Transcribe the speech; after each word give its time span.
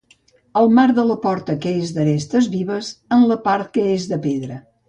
El 0.61 0.71
marc 0.77 0.95
de 0.99 1.03
la 1.09 1.17
porta 1.25 1.57
és 1.73 1.93
d'arestes 1.99 2.49
vives, 2.57 2.91
en 3.19 3.29
la 3.33 3.41
part 3.49 3.73
que 3.77 3.89
és 3.99 4.09
de 4.15 4.21
pedra. 4.29 4.63